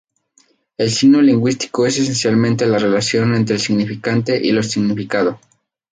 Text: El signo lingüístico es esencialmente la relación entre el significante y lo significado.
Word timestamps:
El 0.79 0.89
signo 0.89 1.21
lingüístico 1.21 1.85
es 1.85 1.99
esencialmente 1.99 2.65
la 2.65 2.79
relación 2.79 3.35
entre 3.35 3.57
el 3.57 3.61
significante 3.61 4.43
y 4.43 4.51
lo 4.51 4.63
significado. 4.63 5.39